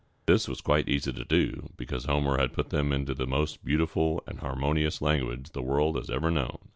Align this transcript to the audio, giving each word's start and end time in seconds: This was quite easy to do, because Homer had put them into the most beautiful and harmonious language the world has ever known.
This 0.25 0.47
was 0.47 0.61
quite 0.61 0.89
easy 0.89 1.13
to 1.13 1.23
do, 1.23 1.69
because 1.77 2.05
Homer 2.05 2.39
had 2.39 2.53
put 2.53 2.71
them 2.71 2.91
into 2.91 3.13
the 3.13 3.27
most 3.27 3.63
beautiful 3.63 4.23
and 4.25 4.39
harmonious 4.39 4.99
language 4.99 5.51
the 5.51 5.61
world 5.61 5.95
has 5.95 6.09
ever 6.09 6.31
known. 6.31 6.57